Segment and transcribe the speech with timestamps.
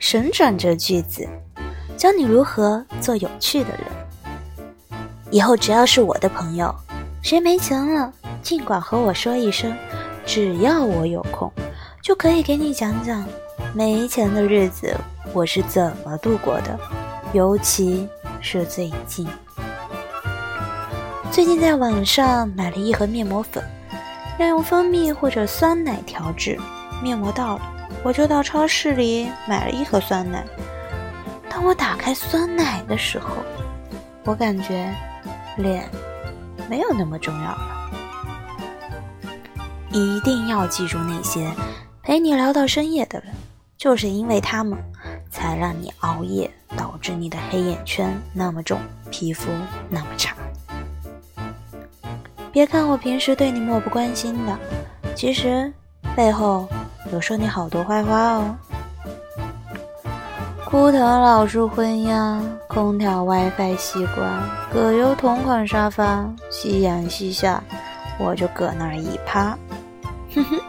[0.00, 1.28] 神转折句子，
[1.94, 4.98] 教你如何做有趣的人。
[5.30, 6.74] 以后只要是我的朋友，
[7.22, 8.10] 谁没钱了，
[8.42, 9.76] 尽管和我说一声，
[10.24, 11.52] 只要我有空，
[12.02, 13.22] 就可以给你讲讲
[13.74, 14.96] 没钱的日子
[15.34, 16.80] 我是怎么度过的，
[17.34, 18.08] 尤其
[18.40, 19.28] 是最近。
[21.30, 23.62] 最近在网上买了一盒面膜粉，
[24.38, 26.58] 要用蜂蜜或者酸奶调制。
[27.02, 27.62] 面膜到了，
[28.02, 30.44] 我就到超市里买了一盒酸奶。
[31.48, 33.36] 当我打开酸奶的时候，
[34.24, 34.92] 我感觉
[35.56, 35.88] 脸
[36.68, 37.90] 没有那么重要了。
[39.90, 41.52] 一定要记住那些
[42.02, 43.34] 陪你聊到深夜的人，
[43.76, 44.78] 就是因为他们，
[45.30, 48.80] 才让你熬夜，导致你的黑眼圈那么重，
[49.10, 49.50] 皮肤
[49.88, 50.36] 那么差。
[52.52, 54.58] 别看我平时对你漠不关心的，
[55.14, 55.72] 其实
[56.14, 56.68] 背后
[57.12, 58.56] 有说你好多坏话哦。
[60.64, 64.30] 枯藤老树昏鸦，空调 WiFi 习惯，
[64.72, 67.60] 葛优同款沙发，夕阳西下，
[68.20, 69.58] 我就搁那儿一趴，
[70.34, 70.60] 哼哼。